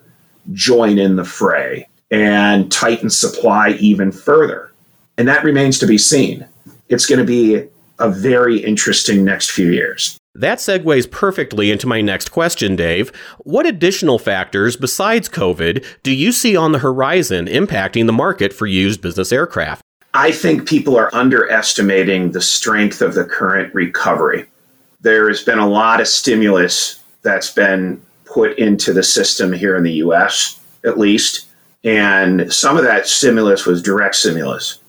join 0.51 0.99
in 0.99 1.15
the 1.15 1.23
fray 1.23 1.87
and 2.11 2.69
tighten 2.71 3.09
supply 3.09 3.69
even 3.79 4.11
further? 4.11 4.73
And 5.17 5.27
that 5.29 5.45
remains 5.45 5.79
to 5.79 5.87
be 5.87 5.97
seen. 5.97 6.45
It's 6.89 7.05
going 7.05 7.19
to 7.19 7.25
be 7.25 7.67
a 7.97 8.09
very 8.09 8.57
interesting 8.57 9.23
next 9.23 9.51
few 9.51 9.71
years. 9.71 10.18
That 10.35 10.59
segues 10.59 11.09
perfectly 11.09 11.71
into 11.71 11.87
my 11.87 12.01
next 12.01 12.29
question, 12.29 12.75
Dave. 12.75 13.11
What 13.39 13.65
additional 13.65 14.19
factors 14.19 14.77
besides 14.77 15.27
COVID 15.27 15.83
do 16.03 16.13
you 16.13 16.31
see 16.31 16.55
on 16.55 16.71
the 16.71 16.79
horizon 16.79 17.47
impacting 17.47 18.05
the 18.05 18.13
market 18.13 18.53
for 18.53 18.67
used 18.67 19.01
business 19.01 19.31
aircraft? 19.31 19.81
I 20.13 20.31
think 20.31 20.67
people 20.67 20.97
are 20.97 21.13
underestimating 21.13 22.31
the 22.31 22.41
strength 22.41 23.01
of 23.01 23.13
the 23.13 23.25
current 23.25 23.73
recovery. 23.73 24.45
There 25.01 25.27
has 25.27 25.43
been 25.43 25.59
a 25.59 25.67
lot 25.67 26.01
of 26.01 26.07
stimulus 26.07 26.99
that's 27.21 27.51
been 27.51 28.01
put 28.25 28.57
into 28.57 28.93
the 28.93 29.03
system 29.03 29.53
here 29.53 29.75
in 29.75 29.83
the 29.83 29.93
US, 29.93 30.59
at 30.85 30.97
least. 30.97 31.47
And 31.83 32.51
some 32.53 32.77
of 32.77 32.83
that 32.83 33.07
stimulus 33.07 33.65
was 33.65 33.81
direct 33.81 34.15
stimulus 34.15 34.79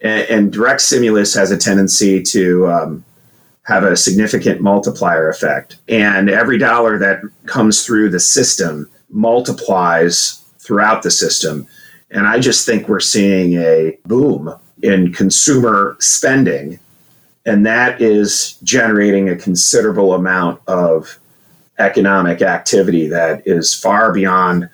and, 0.00 0.30
and 0.30 0.52
direct 0.52 0.80
stimulus 0.80 1.34
has 1.34 1.50
a 1.50 1.56
tendency 1.56 2.22
to 2.22 2.68
um, 2.68 3.04
have 3.66 3.82
a 3.82 3.96
significant 3.96 4.60
multiplier 4.60 5.28
effect. 5.28 5.78
And 5.88 6.30
every 6.30 6.56
dollar 6.56 6.98
that 6.98 7.20
comes 7.46 7.84
through 7.84 8.10
the 8.10 8.20
system 8.20 8.88
multiplies 9.10 10.44
throughout 10.60 11.02
the 11.02 11.10
system. 11.10 11.66
And 12.10 12.28
I 12.28 12.38
just 12.38 12.64
think 12.64 12.88
we're 12.88 13.00
seeing 13.00 13.54
a 13.54 13.98
boom 14.06 14.54
in 14.82 15.12
consumer 15.12 15.96
spending. 15.98 16.78
And 17.44 17.66
that 17.66 18.00
is 18.00 18.56
generating 18.62 19.28
a 19.28 19.36
considerable 19.36 20.14
amount 20.14 20.60
of 20.68 21.18
economic 21.78 22.42
activity 22.42 23.08
that 23.08 23.42
is 23.46 23.74
far 23.74 24.12
beyond 24.12 24.68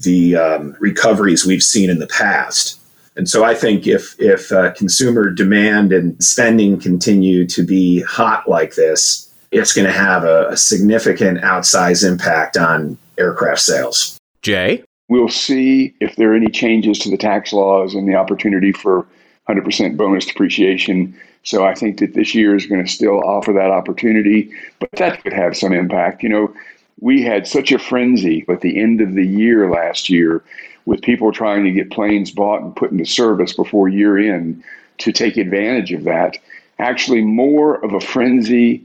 the 0.00 0.36
um, 0.36 0.76
recoveries 0.78 1.46
we've 1.46 1.62
seen 1.62 1.88
in 1.88 1.98
the 1.98 2.06
past. 2.06 2.78
And 3.16 3.28
so 3.28 3.44
I 3.44 3.54
think 3.54 3.86
if 3.86 4.14
if 4.20 4.52
uh, 4.52 4.72
consumer 4.74 5.30
demand 5.30 5.92
and 5.92 6.22
spending 6.22 6.78
continue 6.78 7.46
to 7.46 7.62
be 7.62 8.02
hot 8.02 8.48
like 8.48 8.74
this, 8.74 9.32
it's 9.50 9.72
going 9.72 9.86
to 9.86 9.92
have 9.92 10.24
a, 10.24 10.48
a 10.48 10.56
significant 10.56 11.40
outsized 11.40 12.08
impact 12.08 12.56
on 12.56 12.98
aircraft 13.18 13.60
sales. 13.60 14.18
Jay, 14.42 14.84
we'll 15.08 15.28
see 15.28 15.94
if 16.00 16.16
there 16.16 16.32
are 16.32 16.36
any 16.36 16.50
changes 16.50 16.98
to 17.00 17.10
the 17.10 17.16
tax 17.16 17.52
laws 17.52 17.94
and 17.94 18.08
the 18.08 18.14
opportunity 18.14 18.72
for 18.72 19.06
100% 19.48 19.96
bonus 19.96 20.26
depreciation. 20.26 21.18
So 21.42 21.64
I 21.64 21.74
think 21.74 21.98
that 22.00 22.14
this 22.14 22.34
year 22.34 22.54
is 22.54 22.66
going 22.66 22.84
to 22.84 22.90
still 22.90 23.20
offer 23.22 23.52
that 23.52 23.70
opportunity, 23.70 24.50
but 24.78 24.90
that 24.92 25.22
could 25.22 25.32
have 25.32 25.56
some 25.56 25.72
impact. 25.72 26.22
You 26.22 26.28
know, 26.28 26.54
we 27.00 27.22
had 27.22 27.46
such 27.46 27.70
a 27.72 27.78
frenzy 27.78 28.44
at 28.48 28.60
the 28.60 28.80
end 28.80 29.00
of 29.00 29.14
the 29.14 29.26
year 29.26 29.70
last 29.70 30.10
year 30.10 30.42
with 30.86 31.02
people 31.02 31.32
trying 31.32 31.64
to 31.64 31.70
get 31.72 31.90
planes 31.90 32.30
bought 32.30 32.62
and 32.62 32.74
put 32.74 32.92
into 32.92 33.04
service 33.04 33.52
before 33.52 33.88
year 33.88 34.16
end 34.16 34.62
to 34.98 35.12
take 35.12 35.36
advantage 35.36 35.92
of 35.92 36.04
that. 36.04 36.38
Actually, 36.78 37.22
more 37.22 37.84
of 37.84 37.92
a 37.92 38.00
frenzy, 38.00 38.82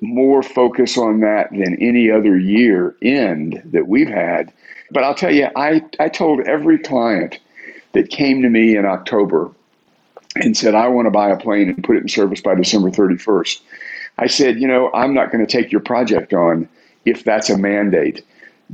more 0.00 0.42
focus 0.42 0.96
on 0.98 1.20
that 1.20 1.50
than 1.50 1.76
any 1.80 2.10
other 2.10 2.38
year 2.38 2.94
end 3.02 3.60
that 3.64 3.88
we've 3.88 4.08
had. 4.08 4.52
But 4.90 5.04
I'll 5.04 5.14
tell 5.14 5.34
you, 5.34 5.48
I, 5.56 5.82
I 5.98 6.08
told 6.08 6.40
every 6.40 6.78
client 6.78 7.38
that 7.92 8.10
came 8.10 8.42
to 8.42 8.50
me 8.50 8.76
in 8.76 8.84
October 8.84 9.50
and 10.36 10.56
said, 10.56 10.74
I 10.74 10.88
want 10.88 11.06
to 11.06 11.10
buy 11.10 11.30
a 11.30 11.36
plane 11.36 11.68
and 11.68 11.84
put 11.84 11.96
it 11.96 12.02
in 12.02 12.08
service 12.08 12.40
by 12.40 12.54
December 12.54 12.90
31st. 12.90 13.60
I 14.18 14.26
said, 14.26 14.60
you 14.60 14.68
know, 14.68 14.90
I'm 14.92 15.14
not 15.14 15.32
going 15.32 15.44
to 15.44 15.50
take 15.50 15.72
your 15.72 15.80
project 15.80 16.34
on 16.34 16.68
if 17.04 17.24
that's 17.24 17.50
a 17.50 17.56
mandate 17.56 18.22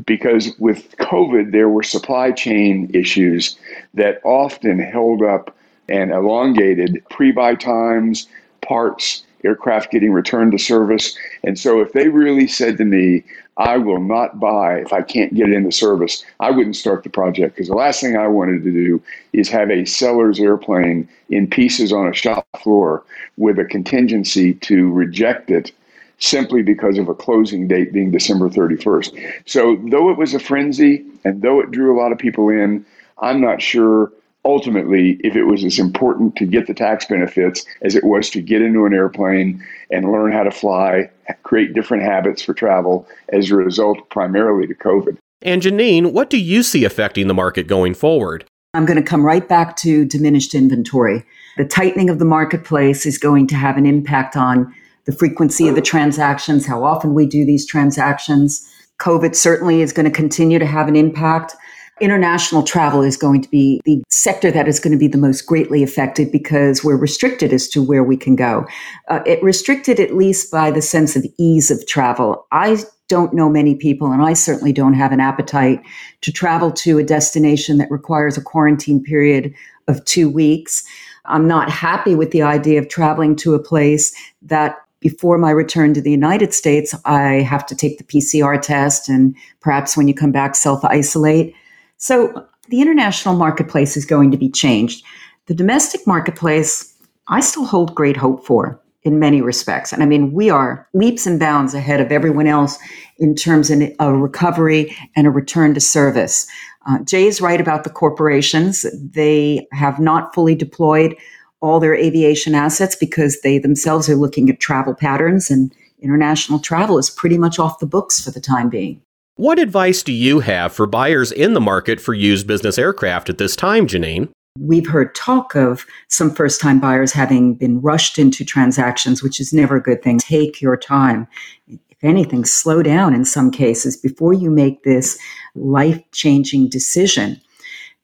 because 0.07 0.57
with 0.59 0.97
COVID, 0.99 1.53
there 1.53 1.69
were 1.69 1.83
supply 1.83 2.31
chain 2.33 2.91
issues 2.95 3.59
that 3.95 4.21
often 4.25 4.79
held 4.79 5.23
up 5.23 5.55
and 5.89 6.11
elongated 6.11 7.03
pre 7.11 7.33
buy 7.33 7.55
times, 7.55 8.29
parts, 8.61 9.25
aircraft 9.45 9.91
getting 9.91 10.13
returned 10.13 10.53
to 10.53 10.59
service. 10.59 11.17
And 11.45 11.59
so, 11.59 11.81
if 11.81 11.93
they 11.93 12.09
really 12.09 12.47
said 12.47 12.77
to 12.79 12.85
me, 12.85 13.25
I 13.57 13.77
will 13.77 14.01
not 14.01 14.39
buy 14.39 14.79
if 14.79 14.93
I 14.93 15.03
can't 15.03 15.35
get 15.35 15.49
it 15.49 15.55
into 15.55 15.73
service, 15.73 16.25
I 16.39 16.53
wouldn't 16.53 16.77
start 16.77 17.03
the 17.03 17.11
project 17.11 17.57
because 17.57 17.69
the 17.69 17.75
last 17.75 18.01
thing 18.01 18.17
I 18.17 18.29
wanted 18.29 18.63
to 18.63 18.71
do 18.71 19.03
is 19.33 19.49
have 19.49 19.71
a 19.71 19.85
seller's 19.85 20.39
airplane 20.39 21.09
in 21.29 21.49
pieces 21.49 21.93
on 21.93 22.07
a 22.07 22.15
shop 22.15 22.47
floor 22.63 23.03
with 23.37 23.59
a 23.59 23.65
contingency 23.65 24.55
to 24.55 24.93
reject 24.93 25.51
it 25.51 25.73
simply 26.19 26.63
because 26.63 26.99
of 26.99 27.09
a 27.09 27.15
closing 27.15 27.69
date 27.69 27.93
being 27.93 28.11
December 28.11 28.49
31st. 28.49 29.43
So, 29.47 29.77
though 29.91 30.11
it 30.11 30.19
was 30.19 30.35
a 30.35 30.41
frenzy 30.41 31.05
and 31.25 31.43
though 31.43 31.61
it 31.61 31.71
drew 31.71 31.97
a 31.97 31.99
lot 31.99 32.13
of 32.13 32.19
people 32.19 32.49
in, 32.49 32.85
I'm 33.19 33.41
not 33.41 33.63
sure 33.63 34.13
ultimately 34.45 35.21
if 35.25 35.37
it 35.37 35.45
was 35.45 35.65
as 35.65 35.79
important 35.79 36.37
to 36.37 36.47
get 36.47 36.67
the 36.67 36.75
tax 36.75 37.05
benefits 37.05 37.65
as 37.83 37.95
it 37.95 38.05
was 38.05 38.31
to 38.31 38.41
get 38.41 38.63
into 38.63 38.87
an 38.87 38.95
airplane 38.95 39.65
and 39.91 40.11
learn 40.11 40.33
how 40.33 40.43
to 40.43 40.51
fly, 40.51 41.11
create 41.43 41.75
different 41.75 42.03
habits 42.03 42.43
for 42.43 42.55
travel 42.55 43.07
as 43.31 43.51
a 43.51 43.57
result 43.57 44.09
primarily 44.11 44.67
to 44.67 44.75
COVID. 44.75 45.17
And 45.43 45.63
Janine, 45.63 46.13
what 46.13 46.31
do 46.31 46.39
you 46.39 46.63
see 46.63 46.85
affecting 46.85 47.29
the 47.29 47.35
market 47.35 47.67
going 47.67 47.95
forward? 47.95 48.45
I'm 48.75 48.87
going 48.87 48.99
to 48.99 49.09
come 49.09 49.25
right 49.25 49.47
back 49.47 49.77
to 49.79 50.05
diminished 50.05 50.55
inventory. 50.55 51.25
The 51.57 51.65
tightening 51.65 52.11
of 52.11 52.19
the 52.19 52.25
marketplace 52.25 53.07
is 53.07 53.19
going 53.19 53.47
to 53.49 53.55
have 53.55 53.77
an 53.77 53.87
impact 53.87 54.37
on 54.37 54.75
the 55.09 55.17
frequency 55.17 55.67
of 55.69 55.75
the 55.75 55.81
transactions, 55.81 56.67
how 56.67 56.85
often 56.85 57.15
we 57.15 57.25
do 57.25 57.47
these 57.47 57.65
transactions. 57.65 58.63
COVID 59.01 59.35
certainly 59.35 59.81
is 59.81 59.91
going 59.91 60.05
to 60.05 60.13
continue 60.13 60.59
to 60.59 60.67
have 60.67 60.87
an 60.87 60.97
impact. 60.97 61.57
International 61.99 62.63
travel 62.63 63.01
is 63.01 63.17
going 63.17 63.41
to 63.41 63.49
be 63.49 63.81
the 63.87 64.03
sector 64.11 64.51
that 64.51 64.69
is 64.69 64.79
going 64.79 64.93
to 64.93 64.99
be 64.99 65.09
the 65.09 65.17
most 65.17 65.47
greatly 65.47 65.83
affected 65.83 66.31
because 66.31 66.85
we're 66.85 66.99
restricted 66.99 67.55
as 67.55 67.69
to 67.69 67.83
where 67.83 68.05
we 68.05 68.19
can 68.19 68.37
go. 68.37 68.67
Uh, 69.09 69.21
it 69.25 69.43
restricted 69.43 69.99
at 69.99 70.15
least 70.15 70.53
by 70.53 70.71
the 70.71 70.83
sense 70.83 71.17
of 71.17 71.25
ease 71.39 71.71
of 71.71 71.87
travel. 71.87 72.47
I 72.53 72.77
don't 73.09 73.33
know 73.33 73.49
many 73.49 73.75
people, 73.75 74.13
and 74.13 74.21
I 74.21 74.35
certainly 74.35 74.75
don't 74.75 74.93
have 74.93 75.13
an 75.13 75.21
appetite 75.21 75.81
to 76.21 76.31
travel 76.31 76.71
to 76.73 76.99
a 76.99 77.03
destination 77.03 77.79
that 77.79 77.91
requires 77.91 78.37
a 78.37 78.43
quarantine 78.43 79.03
period 79.03 79.55
of 79.89 80.05
two 80.05 80.29
weeks. 80.29 80.85
I'm 81.25 81.49
not 81.49 81.71
happy 81.71 82.15
with 82.15 82.31
the 82.31 82.43
idea 82.43 82.79
of 82.79 82.91
traveling 82.91 83.37
to 83.37 83.55
a 83.55 83.59
place 83.59 84.15
that 84.43 84.77
before 85.01 85.39
my 85.39 85.51
return 85.51 85.95
to 85.95 86.01
the 86.01 86.11
United 86.11 86.53
States, 86.53 86.95
I 87.05 87.43
have 87.43 87.65
to 87.67 87.77
take 87.77 87.99
the 87.99 88.05
PCR 88.05 88.61
test 88.61 89.09
and 89.09 89.37
perhaps 89.61 89.97
when 89.97 90.09
you 90.09 90.15
come 90.15 90.33
back, 90.33 90.55
self 90.55 90.85
isolate. 90.85 91.55
So 91.97 92.47
the 92.69 92.81
international 92.81 93.37
marketplace 93.37 93.97
is 93.97 94.05
going 94.05 94.31
to 94.31 94.37
be 94.37 94.51
changed. 94.51 95.05
The 95.47 95.55
domestic 95.55 96.07
marketplace, 96.07 96.95
I 97.29 97.41
still 97.41 97.65
hold 97.65 97.95
great 97.95 98.17
hope 98.17 98.45
for 98.45 98.81
in 99.03 99.19
many 99.19 99.41
respects. 99.41 99.93
And 99.93 100.03
I 100.03 100.07
mean, 100.07 100.33
we 100.33 100.51
are 100.51 100.87
leaps 100.93 101.27
and 101.27 101.39
bounds 101.39 101.73
ahead 101.73 102.01
of 102.01 102.13
everyone 102.13 102.47
else 102.47 102.79
in 103.19 103.35
terms 103.35 103.71
of 103.71 103.83
a 104.01 104.15
recovery 104.15 104.95
and 105.17 105.27
a 105.27 105.31
return 105.31 105.75
to 105.75 105.81
service. 105.81 106.47
Uh, 106.87 106.99
Jay 107.05 107.27
is 107.27 107.41
right 107.41 107.61
about 107.61 107.85
the 107.85 107.91
corporations. 107.91 108.85
They 108.95 109.67
have 109.73 109.99
not 109.99 110.35
fully 110.35 110.55
deployed 110.55 111.17
all 111.61 111.81
their 111.81 111.95
aviation 111.95 112.55
assets 112.55 112.95
because 112.95 113.41
they 113.41 113.59
themselves 113.59 114.09
are 114.09 114.17
looking 114.17 114.49
at 114.49 114.61
travel 114.61 114.95
patterns 114.95 115.51
and 115.51 115.75
international 116.01 116.59
travel 116.59 116.99
is 116.99 117.11
pretty 117.11 117.39
much 117.39 117.59
off 117.59 117.81
the 117.81 117.87
books 117.87 118.23
for 118.23 118.31
the 118.31 118.41
time 118.41 118.69
being. 118.69 119.01
What 119.35 119.59
advice 119.59 120.03
do 120.03 120.13
you 120.13 120.41
have 120.41 120.73
for 120.73 120.87
buyers 120.87 121.31
in 121.31 121.55
the 121.55 121.61
market 121.61 122.01
for 122.01 122.13
used 122.13 122.47
business 122.47 122.79
aircraft 122.79 123.31
at 123.31 123.39
this 123.39 123.55
time, 123.55 123.87
Janine? 123.87 124.31
We've 124.59 124.89
heard 124.89 125.15
talk 125.15 125.55
of 125.55 125.87
some 126.09 126.35
first 126.35 126.61
time 126.61 126.81
buyers 126.81 127.13
having 127.13 127.55
been 127.55 127.81
rushed 127.81 128.19
into 128.19 128.45
transactions, 128.45 129.23
which 129.23 129.39
is 129.39 129.53
never 129.53 129.77
a 129.77 129.83
good 129.83 130.03
thing. 130.03 130.19
Take 130.19 130.61
your 130.61 130.77
time. 130.77 131.29
If 131.69 132.03
anything, 132.03 132.45
slow 132.45 132.83
down 132.83 133.15
in 133.15 133.25
some 133.25 133.53
cases 133.53 133.97
before 133.97 134.33
you 134.33 134.51
make 134.51 134.83
this 134.83 135.19
life 135.55 136.01
changing 136.11 136.69
decision. 136.69 137.41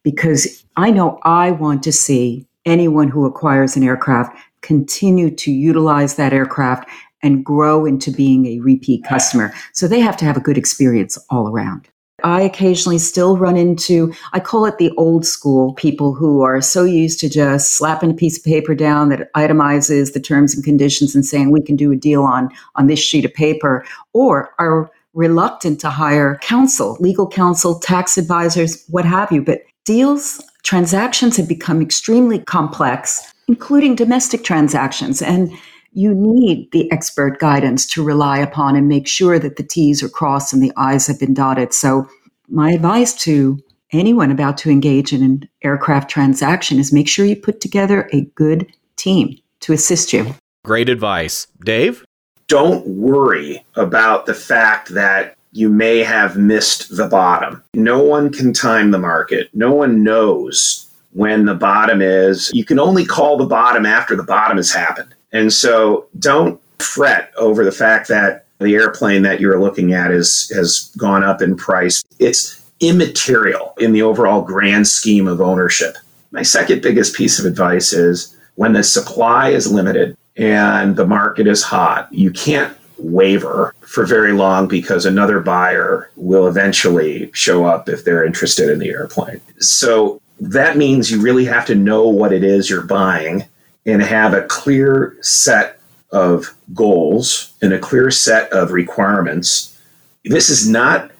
Because 0.05 0.65
I 0.77 0.91
know 0.93 1.19
I 1.25 1.51
want 1.51 1.83
to 1.85 1.93
see 1.93 2.47
anyone 2.67 3.09
who 3.09 3.27
acquires 3.27 3.77
an 3.77 3.83
aircraft 3.83 4.37
continue 4.63 5.31
to 5.31 5.51
utilize 5.51 6.17
that 6.17 6.33
aircraft 6.33 6.89
and 7.23 7.45
grow 7.45 7.87
into 7.87 8.11
being 8.11 8.47
a 8.47 8.61
repeat 8.61 9.05
customer. 9.05 9.53
So 9.73 9.89
they 9.89 10.01
have 10.01 10.17
to 10.19 10.25
have 10.25 10.37
a 10.37 10.41
good 10.41 10.59
experience 10.59 11.19
all 11.31 11.49
around. 11.49 11.89
I 12.23 12.43
occasionally 12.43 12.99
still 12.99 13.37
run 13.37 13.57
into, 13.57 14.15
I 14.33 14.41
call 14.41 14.65
it 14.67 14.79
the 14.79 14.93
old 14.97 15.27
school 15.27 15.75
people 15.75 16.15
who 16.15 16.43
are 16.43 16.63
so 16.63 16.85
used 16.85 17.21
to 17.21 17.29
just 17.29 17.73
slapping 17.73 18.13
a 18.13 18.15
piece 18.15 18.39
of 18.39 18.45
paper 18.45 18.75
down 18.75 19.09
that 19.11 19.33
itemizes 19.35 20.13
the 20.13 20.21
terms 20.21 20.55
and 20.55 20.65
conditions 20.65 21.15
and 21.15 21.27
saying 21.27 21.51
we 21.51 21.61
can 21.61 21.77
do 21.77 21.93
a 21.93 21.97
deal 21.97 22.23
on, 22.23 22.49
on 22.77 22.87
this 22.87 23.01
sheet 23.01 23.25
of 23.25 23.35
paper, 23.35 23.85
or 24.13 24.55
are 24.59 24.91
reluctant 25.13 25.81
to 25.81 25.91
hire 25.91 26.39
counsel, 26.43 26.97
legal 27.01 27.29
counsel, 27.29 27.79
tax 27.79 28.17
advisors, 28.17 28.85
what 28.89 29.05
have 29.05 29.31
you. 29.31 29.43
But 29.43 29.63
deals, 29.85 30.43
transactions 30.65 31.37
have 31.37 31.49
become 31.49 31.81
extremely 31.81 32.41
complex, 32.41 33.33
including 33.47 33.95
domestic 33.95 34.43
transactions. 34.43 35.23
And 35.23 35.53
you 35.93 36.13
need 36.13 36.73
the 36.73 36.91
expert 36.91 37.39
guidance 37.39 37.87
to 37.87 38.03
rely 38.03 38.39
upon 38.39 38.75
and 38.75 38.89
make 38.89 39.07
sure 39.07 39.39
that 39.39 39.57
the 39.57 39.63
T's 39.63 40.03
are 40.03 40.09
crossed 40.09 40.53
and 40.53 40.61
the 40.61 40.73
I's 40.77 41.07
have 41.07 41.21
been 41.21 41.35
dotted. 41.35 41.73
So, 41.73 42.09
my 42.49 42.73
advice 42.73 43.15
to 43.23 43.59
anyone 43.93 44.31
about 44.31 44.59
to 44.59 44.71
engage 44.71 45.13
in 45.13 45.23
an 45.23 45.49
aircraft 45.63 46.11
transaction 46.11 46.79
is 46.79 46.93
make 46.93 47.09
sure 47.09 47.25
you 47.25 47.37
put 47.37 47.61
together 47.61 48.09
a 48.13 48.23
good 48.35 48.67
team 48.97 49.39
to 49.61 49.73
assist 49.73 50.13
you. 50.13 50.35
Great 50.65 50.89
advice. 50.89 51.47
Dave? 51.65 52.05
Don't 52.49 52.87
worry 52.87 53.65
about 53.77 54.27
the 54.27 54.35
fact 54.35 54.91
that 54.91 55.37
you 55.55 55.69
may 55.69 56.01
have 56.01 56.37
missed 56.37 56.97
the 56.97 57.07
bottom. 57.07 57.63
No 57.75 58.03
one 58.03 58.31
can 58.31 58.53
time 58.53 58.91
the 58.91 58.99
market, 58.99 59.49
no 59.55 59.73
one 59.73 60.03
knows 60.03 60.91
when 61.13 61.47
the 61.47 61.55
bottom 61.55 62.03
is. 62.03 62.51
You 62.53 62.65
can 62.65 62.81
only 62.81 63.07
call 63.07 63.37
the 63.37 63.47
bottom 63.47 63.87
after 63.87 64.17
the 64.17 64.25
bottom 64.25 64.57
has 64.57 64.73
happened. 64.73 65.15
And 65.33 65.53
so 65.53 66.07
don't 66.19 66.61
fret 66.81 67.33
over 67.37 67.65
the 67.65 67.73
fact 67.73 68.09
that 68.09 68.47
the 68.59 68.75
airplane 68.75 69.23
that 69.23 69.41
you're 69.41 69.61
looking 69.61 69.93
at 69.93 70.11
is 70.11 70.51
has 70.55 70.93
gone 70.99 71.23
up 71.23 71.41
in 71.41 71.57
price. 71.57 72.03
It's 72.19 72.61
immaterial 72.81 73.75
in 73.79 73.93
the 73.93 74.03
overall 74.03 74.43
grand 74.43 74.89
scheme 74.89 75.29
of 75.29 75.41
ownership. 75.41 75.97
My 76.33 76.43
second 76.43 76.83
biggest 76.83 77.15
piece 77.15 77.39
of 77.39 77.45
advice 77.45 77.93
is 77.93 78.37
when 78.57 78.73
the 78.73 78.83
supply 78.83 79.51
is 79.51 79.71
limited 79.71 80.17
and 80.37 80.97
the 80.97 81.07
market 81.07 81.47
is 81.47 81.63
hot, 81.63 82.13
you 82.13 82.33
can't 82.33 82.77
waver 82.99 83.75
for 83.81 84.07
very 84.07 84.33
long 84.33 84.69
because 84.69 85.07
another 85.07 85.41
buyer 85.41 86.11
will 86.17 86.47
eventually 86.47 87.31
show 87.33 87.65
up 87.67 87.89
if 87.89 88.05
they're 88.05 88.25
interested 88.25 88.71
in 88.71 88.79
the 88.79 88.91
airplane. 88.91 89.41
So 89.59 90.21
that 90.41 90.77
means 90.77 91.11
you 91.11 91.21
really 91.21 91.45
have 91.45 91.67
to 91.67 91.75
know 91.75 92.09
what 92.09 92.33
it 92.33 92.45
is 92.45 92.69
you're 92.69 92.83
buying 92.83 93.45
and 93.87 94.03
have 94.03 94.35
a 94.35 94.43
clear 94.43 95.17
set 95.21 95.79
of 96.11 96.55
goals 96.73 97.53
and 97.61 97.73
a 97.73 97.79
clear 97.79 98.11
set 98.11 98.51
of 98.53 98.73
requirements. 98.73 99.79
This 100.25 100.49
is 100.49 100.69
not 100.69 101.11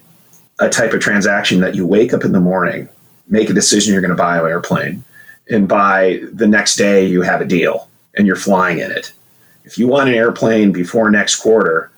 a 0.61 0.69
type 0.69 0.93
of 0.93 1.01
transaction 1.01 1.61
that 1.61 1.75
you 1.75 1.87
wake 1.87 2.15
up 2.15 2.25
in 2.25 2.33
the 2.33 2.41
morning, 2.41 2.89
make 3.29 3.51
a 3.51 3.55
decision 3.55 3.93
you're 3.93 4.01
going 4.01 4.11
to 4.11 4.17
buy 4.17 4.39
an 4.39 4.47
airplane, 4.47 5.03
and 5.51 5.69
by 5.69 6.21
the 6.33 6.47
next 6.47 6.77
day 6.77 7.05
you 7.05 7.23
have 7.23 7.41
a 7.41 7.47
deal 7.47 7.89
and 8.17 8.27
you're 8.27 8.37
flying 8.37 8.79
in 8.79 8.91
it. 8.91 9.13
If 9.65 9.79
you 9.79 9.89
want 9.89 10.09
an 10.09 10.15
airplane 10.15 10.73
before 10.73 11.11
next 11.11 11.37
quarter, 11.37 11.91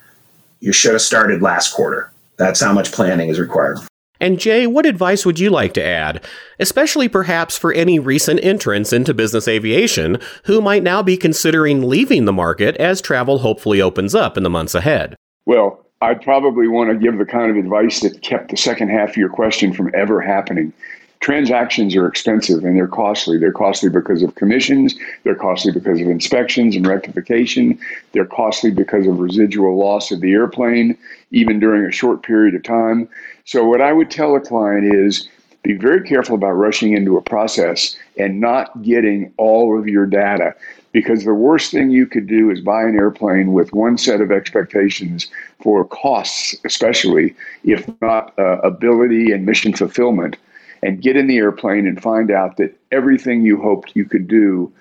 you 0.61 0.73
should 0.73 0.93
have 0.93 1.03
started 1.03 1.43
last 1.43 1.75
quarter. 1.75 2.13
That's 2.37 2.61
how 2.61 2.73
much 2.73 2.93
planning 2.93 3.29
is 3.29 3.41
required. 3.41 3.79
And 4.21 4.39
Jay, 4.39 4.67
what 4.67 4.87
advice 4.87 5.27
would 5.27 5.39
you 5.39 5.51
like 5.51 5.75
to 5.75 5.85
add, 5.85 6.25
especially 6.59 7.09
perhaps 7.09 7.59
for 7.59 7.73
any 7.73 7.99
recent 7.99 8.43
entrants 8.43 8.93
into 8.93 9.13
business 9.13 9.47
aviation 9.47 10.19
who 10.45 10.61
might 10.61 10.83
now 10.83 11.03
be 11.03 11.17
considering 11.17 11.83
leaving 11.89 12.25
the 12.25 12.33
market 12.33 12.77
as 12.77 13.03
travel 13.03 13.41
hopefully 13.41 13.83
opens 13.83 14.15
up 14.15 14.37
in 14.37 14.43
the 14.43 14.51
months 14.51 14.75
ahead? 14.75 15.17
Well, 15.45 15.85
I'd 16.01 16.23
probably 16.23 16.69
want 16.69 16.91
to 16.91 16.97
give 16.97 17.19
the 17.19 17.27
kind 17.27 17.51
of 17.51 17.57
advice 17.57 18.01
that 18.01 18.23
kept 18.23 18.51
the 18.51 18.57
second 18.57 18.89
half 18.89 19.11
of 19.11 19.17
your 19.17 19.29
question 19.29 19.73
from 19.73 19.91
ever 19.95 20.21
happening. 20.21 20.73
Transactions 21.21 21.97
are 21.97 22.07
expensive 22.07 22.65
and 22.65 22.77
they're 22.77 22.87
costly. 22.87 23.39
They're 23.39 23.53
costly 23.53 23.89
because 23.89 24.23
of 24.23 24.35
commissions, 24.35 24.95
they're 25.25 25.35
costly 25.35 25.73
because 25.73 26.01
of 26.01 26.09
inspections 26.09 26.77
and 26.77 26.87
rectification, 26.87 27.79
they're 28.13 28.27
costly 28.27 28.71
because 28.71 29.07
of 29.07 29.19
residual 29.19 29.77
loss 29.77 30.13
of 30.13 30.21
the 30.21 30.33
airplane, 30.33 30.97
even 31.31 31.59
during 31.59 31.85
a 31.85 31.93
short 31.93 32.23
period 32.23 32.55
of 32.55 32.63
time. 32.63 33.09
So, 33.45 33.65
what 33.65 33.81
I 33.81 33.93
would 33.93 34.11
tell 34.11 34.37
a 34.37 34.41
client 34.41 34.93
is 34.95 35.29
be 35.63 35.75
very 35.75 36.03
careful 36.03 36.37
about 36.37 36.53
rushing 36.53 36.93
into 36.93 37.17
a 37.17 37.23
process 37.23 37.97
and 38.17 38.41
not 38.41 38.83
getting 38.83 39.33
all 39.37 39.77
of 39.77 39.89
your 39.89 40.07
data 40.07 40.55
because 40.93 41.25
the 41.25 41.35
worst 41.35 41.73
thing 41.73 41.91
you 41.91 42.07
could 42.07 42.27
do 42.27 42.51
is 42.51 42.61
buy 42.61 42.83
an 42.83 42.95
airplane 42.95 43.53
with 43.53 43.73
one 43.75 43.99
set 43.99 44.21
of 44.21 44.31
expectations 44.31 45.27
for 45.61 45.85
costs, 45.85 46.57
especially 46.65 47.35
if 47.65 47.87
not 48.01 48.33
uh, 48.39 48.61
ability 48.61 49.31
and 49.33 49.45
mission 49.45 49.75
fulfillment, 49.75 50.37
and 50.83 51.03
get 51.03 51.17
in 51.17 51.27
the 51.27 51.37
airplane 51.37 51.87
and 51.87 52.03
find 52.03 52.31
out 52.31 52.57
that 52.57 52.79
everything 52.93 53.43
you 53.43 53.61
hoped 53.61 53.93
you 53.95 54.05
could 54.05 54.29
do 54.29 54.73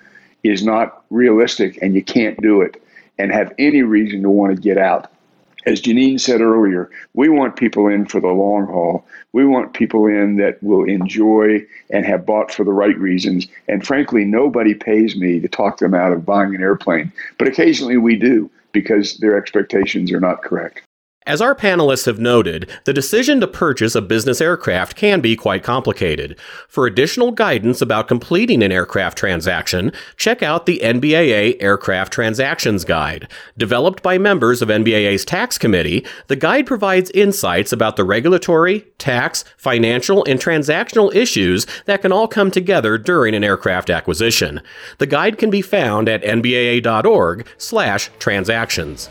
is 0.42 0.64
not 0.64 1.04
realistic 1.10 1.78
and 1.82 1.94
you 1.94 2.02
can't 2.02 2.40
do 2.40 2.60
it 2.60 2.82
and 3.18 3.32
have 3.32 3.52
any 3.58 3.82
reason 3.82 4.22
to 4.22 4.30
want 4.30 4.54
to 4.54 4.60
get 4.60 4.78
out 4.78 5.10
as 5.66 5.82
Janine 5.82 6.20
said 6.20 6.40
earlier, 6.40 6.88
we 7.14 7.28
want 7.28 7.56
people 7.56 7.88
in 7.88 8.06
for 8.06 8.20
the 8.20 8.28
long 8.28 8.66
haul. 8.66 9.04
We 9.32 9.44
want 9.44 9.74
people 9.74 10.06
in 10.06 10.36
that 10.36 10.62
will 10.62 10.84
enjoy 10.84 11.66
and 11.90 12.06
have 12.06 12.24
bought 12.24 12.52
for 12.52 12.62
the 12.62 12.72
right 12.72 12.96
reasons. 12.96 13.48
And 13.66 13.84
frankly, 13.84 14.24
nobody 14.24 14.74
pays 14.74 15.16
me 15.16 15.40
to 15.40 15.48
talk 15.48 15.78
them 15.78 15.92
out 15.92 16.12
of 16.12 16.24
buying 16.24 16.54
an 16.54 16.62
airplane. 16.62 17.12
But 17.36 17.48
occasionally 17.48 17.96
we 17.96 18.14
do 18.14 18.48
because 18.70 19.16
their 19.18 19.36
expectations 19.36 20.12
are 20.12 20.20
not 20.20 20.42
correct. 20.42 20.82
As 21.26 21.40
our 21.40 21.56
panelists 21.56 22.06
have 22.06 22.20
noted, 22.20 22.70
the 22.84 22.92
decision 22.92 23.40
to 23.40 23.48
purchase 23.48 23.96
a 23.96 24.00
business 24.00 24.40
aircraft 24.40 24.94
can 24.94 25.20
be 25.20 25.34
quite 25.34 25.64
complicated. 25.64 26.38
For 26.68 26.86
additional 26.86 27.32
guidance 27.32 27.82
about 27.82 28.06
completing 28.06 28.62
an 28.62 28.70
aircraft 28.70 29.18
transaction, 29.18 29.90
check 30.16 30.40
out 30.40 30.66
the 30.66 30.78
NBAA 30.84 31.60
Aircraft 31.60 32.12
Transactions 32.12 32.84
Guide. 32.84 33.26
Developed 33.58 34.04
by 34.04 34.18
members 34.18 34.62
of 34.62 34.68
NBAA's 34.68 35.24
tax 35.24 35.58
committee, 35.58 36.06
the 36.28 36.36
guide 36.36 36.64
provides 36.64 37.10
insights 37.10 37.72
about 37.72 37.96
the 37.96 38.04
regulatory, 38.04 38.86
tax, 38.98 39.42
financial, 39.56 40.24
and 40.26 40.38
transactional 40.38 41.12
issues 41.12 41.66
that 41.86 42.02
can 42.02 42.12
all 42.12 42.28
come 42.28 42.52
together 42.52 42.96
during 42.98 43.34
an 43.34 43.42
aircraft 43.42 43.90
acquisition. 43.90 44.60
The 44.98 45.06
guide 45.06 45.38
can 45.38 45.50
be 45.50 45.60
found 45.60 46.08
at 46.08 46.22
nbaa.org/transactions. 46.22 49.10